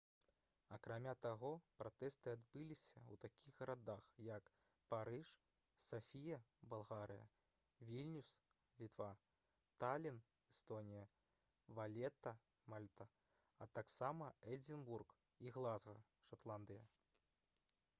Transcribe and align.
акрамя 0.75 1.11
таго 1.23 1.49
пратэсты 1.81 2.31
адбыліся 2.37 2.97
ў 2.99 3.19
такіх 3.25 3.59
гарадах 3.59 4.07
як 4.27 4.49
парыж 4.93 5.33
сафія 5.89 6.39
балгарыя 6.73 7.27
вільнюс 7.91 8.31
літва 8.85 9.11
талін 9.85 10.17
эстонія 10.55 11.05
валета 11.83 12.35
мальта 12.77 13.09
а 13.65 13.69
таксама 13.79 14.33
эдзінбург 14.57 15.15
і 15.47 15.55
глазга 15.61 16.03
шатландыя 16.31 16.85